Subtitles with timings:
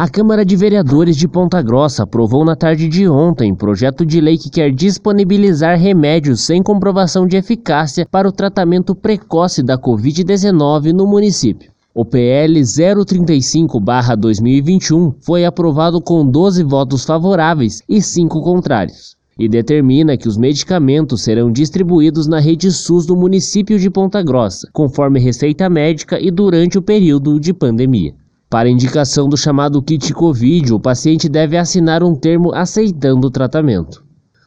[0.00, 4.38] A Câmara de Vereadores de Ponta Grossa aprovou na tarde de ontem projeto de lei
[4.38, 11.06] que quer disponibilizar remédios sem comprovação de eficácia para o tratamento precoce da Covid-19 no
[11.06, 11.70] município.
[11.94, 20.28] O PL 035-2021 foi aprovado com 12 votos favoráveis e 5 contrários e determina que
[20.28, 26.18] os medicamentos serão distribuídos na rede SUS do município de Ponta Grossa, conforme receita médica
[26.18, 28.14] e durante o período de pandemia.
[28.50, 34.02] Para indicação do chamado kit Covid, o paciente deve assinar um termo aceitando o tratamento.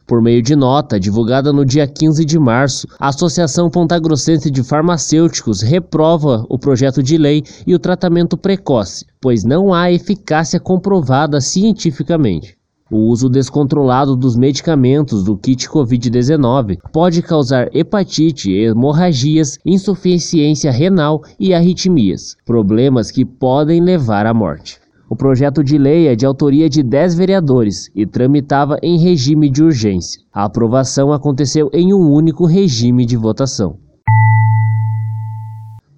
[0.06, 5.62] Por meio de nota divulgada no dia 15 de março, a Associação Pontagrossense de Farmacêuticos
[5.62, 12.58] reprova o projeto de lei e o tratamento precoce, pois não há eficácia comprovada cientificamente.
[12.90, 21.54] O uso descontrolado dos medicamentos do kit Covid-19 pode causar hepatite, hemorragias, insuficiência renal e
[21.54, 24.78] arritmias, problemas que podem levar à morte.
[25.08, 29.62] O projeto de lei é de autoria de 10 vereadores e tramitava em regime de
[29.62, 30.20] urgência.
[30.30, 33.78] A aprovação aconteceu em um único regime de votação.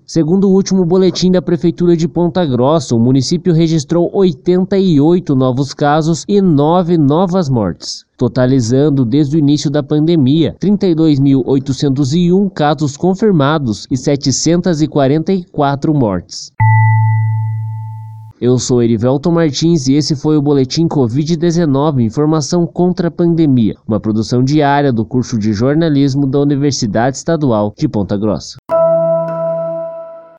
[0.07, 6.25] Segundo o último boletim da Prefeitura de Ponta Grossa, o município registrou 88 novos casos
[6.29, 15.93] e 9 novas mortes, totalizando desde o início da pandemia 32.801 casos confirmados e 744
[15.93, 16.53] mortes.
[18.41, 23.99] Eu sou Erivelton Martins e esse foi o Boletim Covid-19 Informação contra a Pandemia, uma
[23.99, 28.57] produção diária do curso de jornalismo da Universidade Estadual de Ponta Grossa.